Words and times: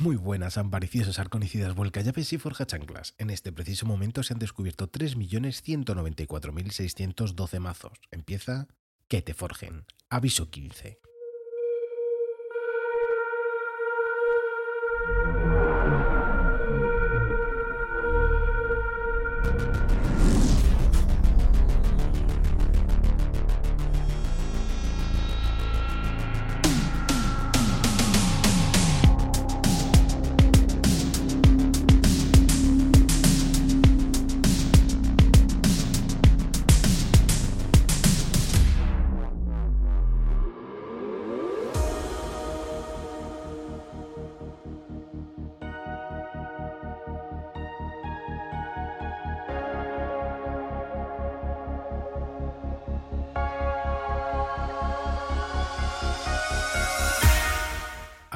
Muy 0.00 0.16
buenas, 0.16 0.56
ambariciosas, 0.56 1.18
arconicidas, 1.18 1.74
vuelcallaves 1.74 2.32
y 2.32 2.38
forjachanclas. 2.38 3.14
En 3.18 3.28
este 3.28 3.52
preciso 3.52 3.84
momento 3.84 4.22
se 4.22 4.32
han 4.32 4.38
descubierto 4.38 4.90
3.194.612 4.90 7.60
mazos. 7.60 8.00
Empieza 8.10 8.66
que 9.08 9.20
te 9.20 9.34
forjen. 9.34 9.84
Aviso 10.08 10.48
15. 10.48 11.00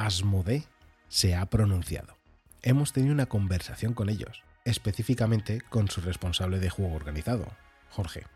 Asmodee 0.04 0.64
se 1.08 1.34
ha 1.34 1.46
pronunciado. 1.46 2.18
Hemos 2.60 2.92
tenido 2.92 3.14
una 3.14 3.24
conversación 3.24 3.94
con 3.94 4.10
ellos, 4.10 4.42
específicamente 4.66 5.62
con 5.62 5.88
su 5.88 6.02
responsable 6.02 6.58
de 6.58 6.68
juego 6.68 6.94
organizado, 6.94 7.46
Jorge. 7.88 8.26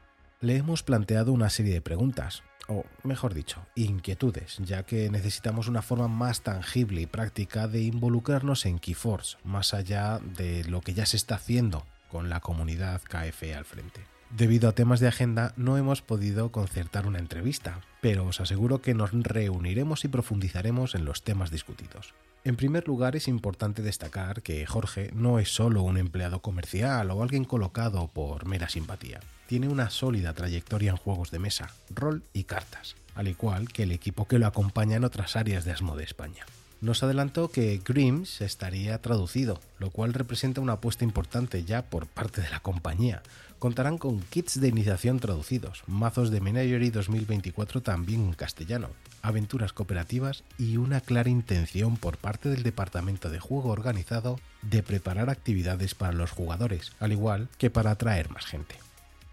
Le 0.40 0.56
hemos 0.56 0.82
planteado 0.82 1.30
una 1.30 1.50
serie 1.50 1.74
de 1.74 1.82
preguntas, 1.82 2.42
o 2.68 2.86
mejor 3.02 3.34
dicho, 3.34 3.66
inquietudes, 3.74 4.56
ya 4.60 4.84
que 4.84 5.10
necesitamos 5.10 5.68
una 5.68 5.82
forma 5.82 6.08
más 6.08 6.40
tangible 6.40 7.02
y 7.02 7.06
práctica 7.06 7.68
de 7.68 7.82
involucrarnos 7.82 8.64
en 8.64 8.78
Keyforce, 8.78 9.36
más 9.44 9.74
allá 9.74 10.20
de 10.20 10.64
lo 10.64 10.80
que 10.80 10.94
ya 10.94 11.04
se 11.04 11.18
está 11.18 11.34
haciendo 11.34 11.84
con 12.10 12.30
la 12.30 12.40
comunidad 12.40 13.02
KFE 13.02 13.54
al 13.54 13.66
frente. 13.66 14.00
Debido 14.30 14.68
a 14.68 14.72
temas 14.72 15.00
de 15.00 15.08
agenda 15.08 15.54
no 15.56 15.78
hemos 15.78 16.02
podido 16.02 16.52
concertar 16.52 17.06
una 17.06 17.18
entrevista, 17.18 17.80
pero 18.02 18.26
os 18.26 18.40
aseguro 18.40 18.82
que 18.82 18.92
nos 18.92 19.10
reuniremos 19.12 20.04
y 20.04 20.08
profundizaremos 20.08 20.94
en 20.94 21.06
los 21.06 21.22
temas 21.22 21.50
discutidos. 21.50 22.12
En 22.44 22.56
primer 22.56 22.86
lugar, 22.86 23.16
es 23.16 23.26
importante 23.26 23.82
destacar 23.82 24.42
que 24.42 24.64
Jorge 24.66 25.10
no 25.14 25.38
es 25.38 25.54
solo 25.54 25.82
un 25.82 25.96
empleado 25.96 26.40
comercial 26.40 27.10
o 27.10 27.22
alguien 27.22 27.44
colocado 27.44 28.08
por 28.08 28.46
mera 28.46 28.68
simpatía. 28.68 29.20
Tiene 29.46 29.68
una 29.68 29.88
sólida 29.88 30.34
trayectoria 30.34 30.90
en 30.90 30.98
juegos 30.98 31.30
de 31.30 31.38
mesa, 31.38 31.70
rol 31.88 32.22
y 32.34 32.44
cartas, 32.44 32.96
al 33.14 33.28
igual 33.28 33.68
que 33.68 33.84
el 33.84 33.92
equipo 33.92 34.28
que 34.28 34.38
lo 34.38 34.46
acompaña 34.46 34.96
en 34.96 35.04
otras 35.04 35.36
áreas 35.36 35.64
de 35.64 35.72
Asmo 35.72 35.96
de 35.96 36.04
España 36.04 36.44
nos 36.80 37.02
adelantó 37.02 37.50
que 37.50 37.80
Grims 37.84 38.40
estaría 38.40 39.00
traducido, 39.02 39.60
lo 39.78 39.90
cual 39.90 40.14
representa 40.14 40.60
una 40.60 40.74
apuesta 40.74 41.04
importante 41.04 41.64
ya 41.64 41.82
por 41.82 42.06
parte 42.06 42.40
de 42.40 42.50
la 42.50 42.60
compañía. 42.60 43.22
Contarán 43.58 43.98
con 43.98 44.20
kits 44.20 44.60
de 44.60 44.68
iniciación 44.68 45.18
traducidos, 45.18 45.82
mazos 45.88 46.30
de 46.30 46.40
Menagerie 46.40 46.92
2024 46.92 47.82
también 47.82 48.20
en 48.20 48.32
castellano, 48.34 48.90
aventuras 49.20 49.72
cooperativas 49.72 50.44
y 50.58 50.76
una 50.76 51.00
clara 51.00 51.28
intención 51.28 51.96
por 51.96 52.18
parte 52.18 52.50
del 52.50 52.62
departamento 52.62 53.30
de 53.30 53.40
juego 53.40 53.70
organizado 53.70 54.38
de 54.62 54.84
preparar 54.84 55.28
actividades 55.28 55.96
para 55.96 56.12
los 56.12 56.30
jugadores, 56.30 56.92
al 57.00 57.10
igual 57.10 57.48
que 57.58 57.68
para 57.68 57.90
atraer 57.90 58.30
más 58.30 58.46
gente. 58.46 58.76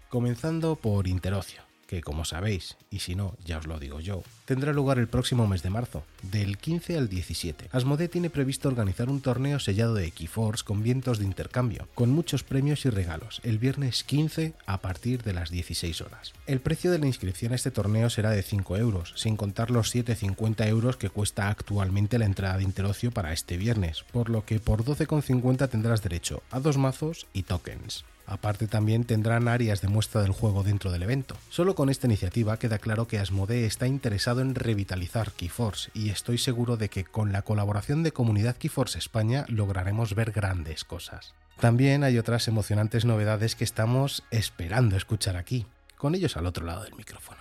Comenzando 0.08 0.74
por 0.74 1.06
Interocio 1.06 1.65
que 1.86 2.02
como 2.02 2.24
sabéis, 2.24 2.76
y 2.90 3.00
si 3.00 3.14
no, 3.14 3.36
ya 3.44 3.58
os 3.58 3.66
lo 3.66 3.78
digo 3.78 4.00
yo, 4.00 4.22
tendrá 4.44 4.72
lugar 4.72 4.98
el 4.98 5.08
próximo 5.08 5.46
mes 5.46 5.62
de 5.62 5.70
marzo, 5.70 6.04
del 6.22 6.58
15 6.58 6.98
al 6.98 7.08
17. 7.08 7.68
Asmodee 7.72 8.08
tiene 8.08 8.30
previsto 8.30 8.68
organizar 8.68 9.08
un 9.08 9.20
torneo 9.20 9.58
sellado 9.58 9.94
de 9.94 10.10
Keyforce 10.10 10.64
con 10.64 10.82
vientos 10.82 11.18
de 11.18 11.24
intercambio, 11.24 11.88
con 11.94 12.10
muchos 12.10 12.42
premios 12.42 12.84
y 12.84 12.90
regalos, 12.90 13.40
el 13.44 13.58
viernes 13.58 14.04
15 14.04 14.54
a 14.66 14.80
partir 14.80 15.22
de 15.22 15.32
las 15.32 15.50
16 15.50 16.00
horas. 16.00 16.32
El 16.46 16.60
precio 16.60 16.90
de 16.90 16.98
la 16.98 17.06
inscripción 17.06 17.52
a 17.52 17.56
este 17.56 17.70
torneo 17.70 18.10
será 18.10 18.30
de 18.30 18.42
5 18.42 18.76
euros, 18.76 19.12
sin 19.16 19.36
contar 19.36 19.70
los 19.70 19.94
7,50 19.94 20.66
euros 20.68 20.96
que 20.96 21.10
cuesta 21.10 21.48
actualmente 21.48 22.18
la 22.18 22.26
entrada 22.26 22.58
de 22.58 22.64
Interocio 22.64 23.10
para 23.10 23.32
este 23.32 23.56
viernes, 23.56 24.04
por 24.12 24.28
lo 24.30 24.44
que 24.44 24.60
por 24.60 24.84
12,50 24.84 25.68
tendrás 25.68 26.02
derecho 26.02 26.42
a 26.50 26.60
dos 26.60 26.76
mazos 26.76 27.26
y 27.32 27.42
tokens. 27.44 28.04
Aparte 28.26 28.66
también 28.66 29.04
tendrán 29.04 29.46
áreas 29.48 29.80
de 29.80 29.88
muestra 29.88 30.22
del 30.22 30.32
juego 30.32 30.62
dentro 30.62 30.90
del 30.90 31.04
evento. 31.04 31.36
Solo 31.48 31.74
con 31.74 31.88
esta 31.88 32.06
iniciativa 32.06 32.58
queda 32.58 32.78
claro 32.78 33.06
que 33.06 33.18
Asmodee 33.18 33.66
está 33.66 33.86
interesado 33.86 34.40
en 34.40 34.54
revitalizar 34.54 35.32
Keyforce 35.32 35.90
y 35.94 36.10
estoy 36.10 36.38
seguro 36.38 36.76
de 36.76 36.88
que 36.88 37.04
con 37.04 37.32
la 37.32 37.42
colaboración 37.42 38.02
de 38.02 38.12
Comunidad 38.12 38.56
Keyforce 38.56 38.98
España 38.98 39.44
lograremos 39.48 40.14
ver 40.14 40.32
grandes 40.32 40.84
cosas. 40.84 41.34
También 41.60 42.04
hay 42.04 42.18
otras 42.18 42.48
emocionantes 42.48 43.04
novedades 43.04 43.54
que 43.54 43.64
estamos 43.64 44.24
esperando 44.30 44.96
escuchar 44.96 45.36
aquí, 45.36 45.66
con 45.96 46.14
ellos 46.14 46.36
al 46.36 46.46
otro 46.46 46.66
lado 46.66 46.84
del 46.84 46.94
micrófono. 46.94 47.40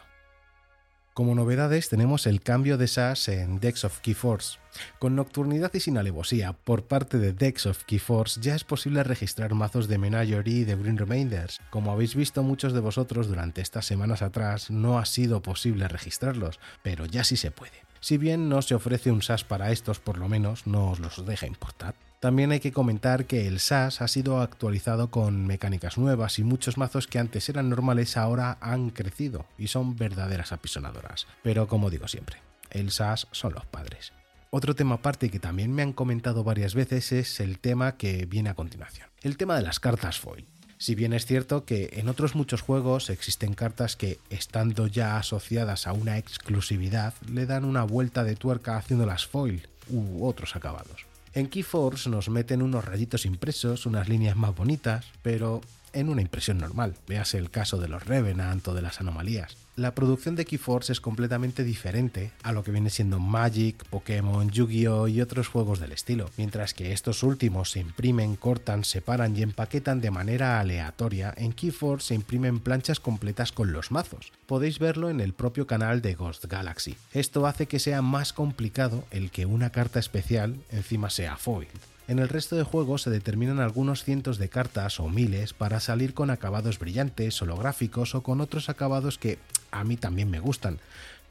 Como 1.13 1.33
novedades 1.33 1.89
tenemos 1.89 2.27
el 2.27 2.41
cambio 2.41 2.77
de 2.77 2.87
SAS 2.87 3.29
en 3.29 3.59
Dex 3.59 3.85
of 3.85 3.99
Keyforce. 3.99 4.59
Con 4.99 5.15
nocturnidad 5.15 5.73
y 5.73 5.79
sin 5.79 5.97
alevosía 5.97 6.53
por 6.53 6.83
parte 6.83 7.17
de 7.17 7.33
Dex 7.33 7.65
of 7.65 7.83
Keyforce 7.85 8.41
ya 8.41 8.55
es 8.55 8.63
posible 8.63 9.03
registrar 9.03 9.53
mazos 9.53 9.87
de 9.87 9.97
Menagerie 9.97 10.59
y 10.59 10.63
de 10.63 10.75
Green 10.75 10.97
Remainders. 10.97 11.61
Como 11.69 11.91
habéis 11.91 12.15
visto 12.15 12.43
muchos 12.43 12.73
de 12.73 12.79
vosotros 12.79 13.27
durante 13.27 13.61
estas 13.61 13.85
semanas 13.85 14.21
atrás 14.21 14.69
no 14.71 14.99
ha 14.99 15.05
sido 15.05 15.41
posible 15.41 15.87
registrarlos, 15.87 16.59
pero 16.83 17.05
ya 17.05 17.23
sí 17.23 17.37
se 17.37 17.51
puede. 17.51 17.85
Si 17.99 18.17
bien 18.17 18.49
no 18.49 18.61
se 18.61 18.75
ofrece 18.75 19.11
un 19.11 19.23
SAS 19.23 19.43
para 19.43 19.71
estos, 19.71 19.99
por 19.99 20.17
lo 20.17 20.29
menos 20.29 20.67
no 20.67 20.91
os 20.91 20.99
los 20.99 21.25
deja 21.25 21.47
importar. 21.47 21.95
También 22.19 22.51
hay 22.51 22.59
que 22.59 22.71
comentar 22.71 23.25
que 23.25 23.47
el 23.47 23.59
SAS 23.59 24.01
ha 24.01 24.07
sido 24.07 24.41
actualizado 24.41 25.11
con 25.11 25.45
mecánicas 25.45 25.97
nuevas 25.97 26.39
y 26.39 26.43
muchos 26.43 26.77
mazos 26.77 27.07
que 27.07 27.19
antes 27.19 27.49
eran 27.49 27.69
normales 27.69 28.17
ahora 28.17 28.57
han 28.61 28.89
crecido 28.89 29.45
y 29.57 29.67
son 29.67 29.95
verdaderas 29.95 30.51
apisonadoras. 30.51 31.27
Pero 31.43 31.67
como 31.67 31.89
digo 31.89 32.07
siempre, 32.07 32.37
el 32.71 32.91
SAS 32.91 33.27
son 33.31 33.53
los 33.53 33.65
padres. 33.65 34.11
Otro 34.57 34.73
tema 34.73 34.95
aparte 34.95 35.29
que 35.29 35.41
también 35.41 35.73
me 35.73 35.81
han 35.81 35.91
comentado 35.91 36.45
varias 36.45 36.75
veces 36.75 37.11
es 37.11 37.41
el 37.41 37.59
tema 37.59 37.97
que 37.97 38.25
viene 38.25 38.49
a 38.49 38.53
continuación, 38.53 39.09
el 39.21 39.35
tema 39.35 39.57
de 39.57 39.63
las 39.63 39.81
cartas 39.81 40.17
foil. 40.17 40.45
Si 40.77 40.95
bien 40.95 41.11
es 41.11 41.25
cierto 41.25 41.65
que 41.65 41.89
en 41.97 42.07
otros 42.07 42.35
muchos 42.35 42.61
juegos 42.61 43.09
existen 43.09 43.53
cartas 43.53 43.97
que, 43.97 44.17
estando 44.29 44.87
ya 44.87 45.17
asociadas 45.17 45.87
a 45.87 45.91
una 45.91 46.17
exclusividad, 46.17 47.13
le 47.29 47.45
dan 47.45 47.65
una 47.65 47.83
vuelta 47.83 48.23
de 48.23 48.37
tuerca 48.37 48.77
haciendo 48.77 49.05
las 49.05 49.25
foil 49.25 49.67
u 49.89 50.25
otros 50.25 50.55
acabados. 50.55 51.05
En 51.33 51.49
Keyforce 51.49 52.09
nos 52.09 52.29
meten 52.29 52.61
unos 52.61 52.85
rayitos 52.85 53.25
impresos, 53.25 53.85
unas 53.85 54.07
líneas 54.07 54.37
más 54.37 54.55
bonitas, 54.55 55.05
pero 55.21 55.59
en 55.91 56.07
una 56.07 56.21
impresión 56.21 56.59
normal, 56.59 56.95
véase 57.09 57.39
el 57.39 57.49
caso 57.49 57.77
de 57.77 57.89
los 57.89 58.05
Revenant 58.05 58.65
o 58.69 58.73
de 58.73 58.83
las 58.83 59.01
anomalías 59.01 59.64
la 59.75 59.93
producción 59.93 60.35
de 60.35 60.45
Keyforce 60.45 60.93
es 60.93 61.01
completamente 61.01 61.63
diferente 61.63 62.31
a 62.43 62.53
lo 62.53 62.63
que 62.63 62.71
viene 62.71 62.89
siendo 62.89 63.19
Magic, 63.19 63.83
Pokémon, 63.89 64.49
Yu-Gi-Oh! 64.49 65.07
y 65.07 65.21
otros 65.21 65.49
juegos 65.49 65.79
del 65.79 65.91
estilo, 65.91 66.29
mientras 66.37 66.73
que 66.73 66.93
estos 66.93 67.23
últimos 67.23 67.71
se 67.71 67.81
imprimen, 67.81 68.37
cortan, 68.37 68.85
separan 68.85 69.35
y 69.35 69.41
empaquetan 69.41 69.99
de 69.99 70.11
manera 70.11 70.59
aleatoria, 70.59 71.33
en 71.35 71.51
Keyforce 71.51 72.07
se 72.07 72.15
imprimen 72.15 72.59
planchas 72.59 72.99
completas 72.99 73.51
con 73.51 73.73
los 73.73 73.91
mazos. 73.91 74.31
Podéis 74.45 74.79
verlo 74.79 75.09
en 75.09 75.19
el 75.19 75.33
propio 75.33 75.67
canal 75.67 76.01
de 76.01 76.15
Ghost 76.15 76.45
Galaxy. 76.45 76.95
Esto 77.13 77.45
hace 77.45 77.67
que 77.67 77.79
sea 77.79 78.01
más 78.01 78.31
complicado 78.31 79.03
el 79.11 79.29
que 79.29 79.45
una 79.45 79.71
carta 79.71 79.99
especial 79.99 80.55
encima 80.71 81.09
sea 81.09 81.35
foil. 81.35 81.67
En 82.07 82.19
el 82.19 82.29
resto 82.29 82.55
de 82.55 82.63
juegos 82.63 83.01
se 83.01 83.09
determinan 83.09 83.59
algunos 83.59 84.03
cientos 84.03 84.37
de 84.37 84.47
cartas 84.47 84.99
o 84.99 85.09
miles 85.09 85.53
para 85.53 85.79
salir 85.79 86.13
con 86.13 86.29
acabados 86.29 86.77
brillantes, 86.77 87.41
holográficos 87.41 88.13
o 88.13 88.21
con 88.21 88.41
otros 88.41 88.69
acabados 88.69 89.17
que 89.17 89.39
a 89.71 89.83
mí 89.83 89.97
también 89.97 90.29
me 90.29 90.39
gustan, 90.39 90.79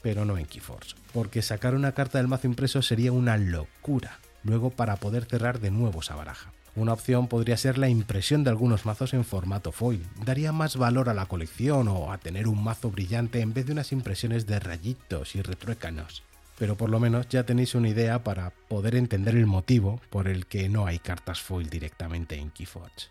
pero 0.03 0.25
no 0.25 0.37
en 0.37 0.47
Keyforce, 0.47 0.97
porque 1.12 1.43
sacar 1.43 1.76
una 1.76 1.93
carta 1.93 2.19
del 2.19 2.26
mazo 2.26 2.49
impreso 2.49 2.82
sería 2.82 3.12
una 3.12 3.37
locura, 3.37 4.19
luego 4.43 4.71
para 4.71 4.97
poder 4.97 5.26
cerrar 5.26 5.61
de 5.61 5.71
nuevo 5.71 6.00
esa 6.00 6.17
baraja. 6.17 6.53
Una 6.75 6.93
opción 6.93 7.29
podría 7.29 7.56
ser 7.56 7.79
la 7.79 7.88
impresión 7.88 8.43
de 8.43 8.50
algunos 8.50 8.85
mazos 8.85 9.15
en 9.15 9.25
formato 9.25 9.70
foil. 9.70 10.05
Daría 10.25 10.50
más 10.50 10.77
valor 10.77 11.09
a 11.09 11.15
la 11.15 11.27
colección 11.27 11.87
o 11.87 12.11
a 12.11 12.19
tener 12.19 12.49
un 12.49 12.65
mazo 12.65 12.91
brillante 12.91 13.41
en 13.41 13.55
vez 13.55 13.67
de 13.67 13.73
unas 13.73 13.93
impresiones 13.93 14.44
de 14.47 14.59
rayitos 14.59 15.37
y 15.37 15.43
retruécanos 15.43 16.25
pero 16.59 16.77
por 16.77 16.91
lo 16.91 17.01
menos 17.01 17.29
ya 17.29 17.45
tenéis 17.45 17.75
una 17.75 17.89
idea 17.89 18.23
para 18.23 18.51
poder 18.69 18.95
entender 18.95 19.35
el 19.37 19.47
motivo 19.47 20.01
por 20.11 20.29
el 20.29 20.47
que 20.47 20.69
no 20.69 20.87
hay 20.87 20.99
cartas 20.99 21.41
foil 21.41 21.69
directamente 21.69 22.37
en 22.37 22.51
Keyforge. 22.51 23.09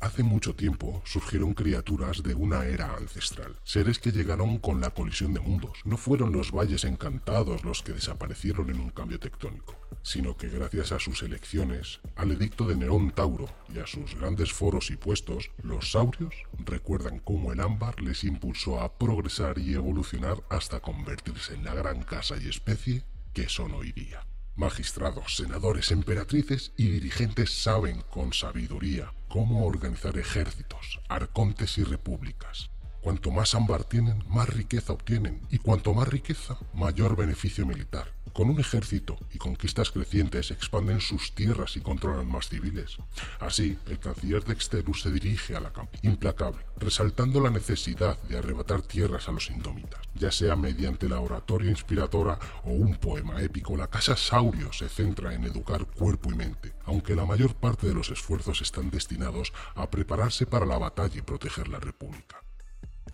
Hace 0.00 0.22
mucho 0.22 0.54
tiempo 0.54 1.02
surgieron 1.04 1.52
criaturas 1.52 2.22
de 2.22 2.32
una 2.34 2.64
era 2.66 2.94
ancestral, 2.94 3.56
seres 3.64 3.98
que 3.98 4.12
llegaron 4.12 4.58
con 4.58 4.80
la 4.80 4.90
colisión 4.90 5.34
de 5.34 5.40
mundos. 5.40 5.80
No 5.84 5.96
fueron 5.96 6.30
los 6.30 6.52
valles 6.52 6.84
encantados 6.84 7.64
los 7.64 7.82
que 7.82 7.92
desaparecieron 7.92 8.70
en 8.70 8.78
un 8.78 8.90
cambio 8.90 9.18
tectónico, 9.18 9.74
sino 10.02 10.36
que 10.36 10.48
gracias 10.48 10.92
a 10.92 11.00
sus 11.00 11.24
elecciones, 11.24 11.98
al 12.14 12.30
edicto 12.30 12.66
de 12.66 12.76
Nerón 12.76 13.10
Tauro 13.10 13.48
y 13.74 13.80
a 13.80 13.86
sus 13.88 14.14
grandes 14.14 14.52
foros 14.52 14.92
y 14.92 14.96
puestos, 14.96 15.50
los 15.64 15.90
saurios 15.90 16.34
recuerdan 16.64 17.18
cómo 17.18 17.52
el 17.52 17.58
ámbar 17.58 18.00
les 18.00 18.22
impulsó 18.22 18.80
a 18.80 18.96
progresar 18.96 19.58
y 19.58 19.74
evolucionar 19.74 20.40
hasta 20.50 20.78
convertirse 20.78 21.54
en 21.54 21.64
la 21.64 21.74
gran 21.74 22.04
casa 22.04 22.36
y 22.40 22.48
especie 22.48 23.02
que 23.34 23.48
son 23.48 23.74
hoy 23.74 23.90
día. 23.90 24.24
Magistrados, 24.58 25.36
senadores, 25.36 25.92
emperatrices 25.92 26.72
y 26.76 26.88
dirigentes 26.88 27.62
saben 27.62 28.02
con 28.10 28.32
sabiduría 28.32 29.12
cómo 29.28 29.64
organizar 29.64 30.18
ejércitos, 30.18 30.98
arcontes 31.08 31.78
y 31.78 31.84
repúblicas. 31.84 32.68
Cuanto 33.00 33.30
más 33.30 33.54
ámbar 33.54 33.84
tienen, 33.84 34.24
más 34.26 34.48
riqueza 34.48 34.92
obtienen, 34.92 35.40
y 35.48 35.58
cuanto 35.58 35.94
más 35.94 36.08
riqueza, 36.08 36.58
mayor 36.74 37.14
beneficio 37.14 37.66
militar. 37.66 38.12
Con 38.32 38.50
un 38.50 38.58
ejército 38.58 39.16
y 39.32 39.38
conquistas 39.38 39.92
crecientes 39.92 40.50
expanden 40.50 41.00
sus 41.00 41.36
tierras 41.36 41.76
y 41.76 41.80
controlan 41.80 42.26
más 42.26 42.48
civiles. 42.48 42.96
Así, 43.38 43.78
el 43.86 44.00
canciller 44.00 44.44
de 44.44 44.54
Exterus 44.54 45.02
se 45.02 45.12
dirige 45.12 45.54
a 45.54 45.60
la 45.60 45.72
campo, 45.72 45.96
implacable, 46.02 46.58
resaltando 46.78 47.40
la 47.40 47.50
necesidad 47.50 48.20
de 48.22 48.38
arrebatar 48.38 48.82
tierras 48.82 49.28
a 49.28 49.32
los 49.32 49.50
indómitas. 49.50 50.00
Ya 50.18 50.32
sea 50.32 50.56
mediante 50.56 51.08
la 51.08 51.20
oratoria 51.20 51.70
inspiradora 51.70 52.38
o 52.64 52.70
un 52.70 52.96
poema 52.96 53.40
épico, 53.40 53.76
la 53.76 53.88
Casa 53.88 54.16
Saurio 54.16 54.72
se 54.72 54.88
centra 54.88 55.32
en 55.32 55.44
educar 55.44 55.86
cuerpo 55.86 56.32
y 56.32 56.34
mente, 56.34 56.74
aunque 56.86 57.14
la 57.14 57.24
mayor 57.24 57.54
parte 57.54 57.86
de 57.86 57.94
los 57.94 58.10
esfuerzos 58.10 58.60
están 58.60 58.90
destinados 58.90 59.52
a 59.76 59.88
prepararse 59.88 60.44
para 60.44 60.66
la 60.66 60.78
batalla 60.78 61.18
y 61.18 61.22
proteger 61.22 61.68
la 61.68 61.78
República. 61.78 62.47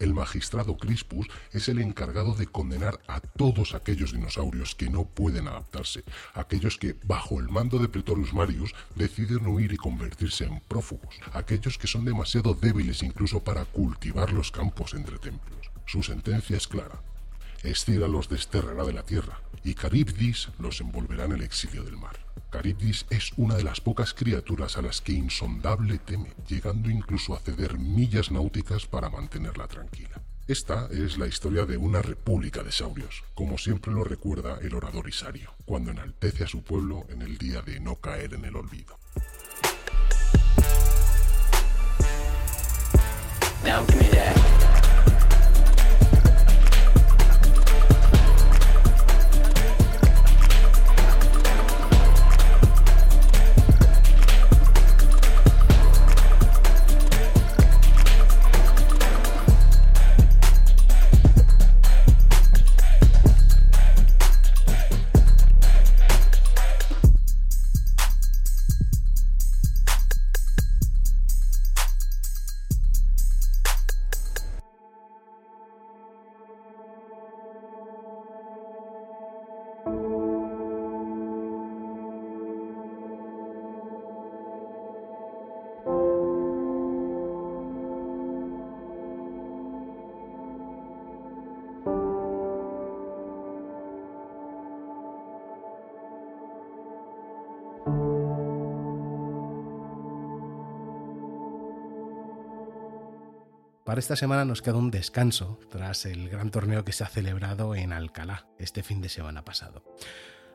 El 0.05 0.13
magistrado 0.13 0.77
Crispus 0.77 1.29
es 1.51 1.71
el 1.71 1.81
encargado 1.81 2.35
de 2.35 2.47
condenar 2.47 3.01
a 3.07 3.21
todos 3.21 3.73
aquellos 3.75 4.13
dinosaurios 4.13 4.75
que 4.75 4.91
no 4.91 5.07
pueden 5.07 5.49
adaptarse, 5.49 6.05
aquellos 6.35 6.77
que, 6.77 6.95
bajo 7.05 7.41
el 7.41 7.49
mando 7.49 7.79
de 7.79 7.89
Pretorius 7.89 8.35
Marius, 8.35 8.75
deciden 8.97 9.47
huir 9.47 9.73
y 9.73 9.79
convertirse 9.79 10.45
en 10.45 10.61
prófugos, 10.61 11.17
aquellos 11.33 11.79
que 11.79 11.87
son 11.87 12.05
demasiado 12.05 12.53
débiles 12.53 13.03
incluso 13.03 13.43
para 13.43 13.65
cultivar 13.65 14.31
los 14.31 14.51
campos 14.51 14.93
entre 14.93 15.17
templos. 15.17 15.71
Su 15.87 16.03
sentencia 16.03 16.59
es 16.59 16.69
clara. 16.69 17.01
Escira 17.63 18.07
los 18.07 18.29
desterrará 18.29 18.85
de 18.85 18.93
la 18.93 19.05
tierra, 19.05 19.41
y 19.65 19.73
Caribdis 19.73 20.51
los 20.59 20.83
envolverá 20.83 21.25
en 21.25 21.33
el 21.33 21.43
exilio 21.43 21.83
del 21.83 21.97
mar. 21.97 22.24
Caribdis 22.55 23.05
es 23.11 23.33
una 23.37 23.57
de 23.57 23.65
las 23.65 23.81
pocas 23.81 24.15
criaturas 24.15 24.79
a 24.79 24.83
las 24.83 25.01
que 25.01 25.11
Insondable 25.11 25.99
teme, 25.99 26.33
llegando 26.47 26.89
incluso 26.89 27.35
a 27.35 27.41
ceder 27.41 27.81
millas 27.81 28.31
náuticas 28.31 28.87
para 28.87 29.11
mantenerla 29.11 29.67
tranquila. 29.67 30.23
Esta 30.47 30.87
es 30.93 31.19
la 31.19 31.27
historia 31.27 31.67
de 31.67 31.77
una 31.77 32.01
república 32.01 32.63
de 32.63 32.71
saurios, 32.71 33.25
como 33.35 33.59
siempre 33.59 33.93
lo 33.93 34.05
recuerda 34.05 34.59
el 34.63 34.73
orador 34.73 35.09
Isario, 35.09 35.51
cuando 35.65 35.91
enaltece 35.91 36.45
a 36.45 36.47
su 36.47 36.63
pueblo 36.63 37.05
en 37.09 37.23
el 37.23 37.39
día 37.39 37.61
de 37.61 37.81
no 37.81 37.97
caer 37.97 38.35
en 38.35 38.45
el 38.45 38.55
olvido. 38.55 39.01
Para 103.85 104.01
esta 104.01 104.17
semana 104.17 104.45
nos 104.47 104.63
queda 104.63 104.77
un 104.77 104.91
descanso 104.91 105.61
tras 105.71 106.07
el 106.07 106.31
gran 106.31 106.51
torneo 106.51 106.85
que 106.85 106.93
se 106.93 107.05
ha 107.05 107.09
celebrado 107.09 107.75
en 107.75 107.93
Alcalá 107.93 108.49
este 108.59 108.83
fin 108.83 109.03
de 109.03 109.11
semana 109.11 109.45
pasado. 109.45 109.85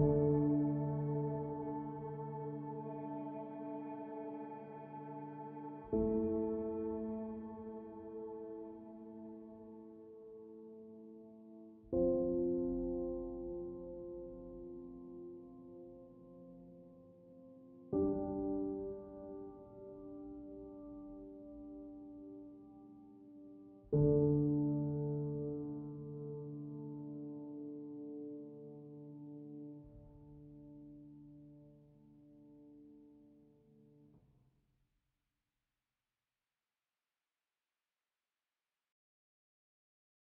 You 0.00 0.27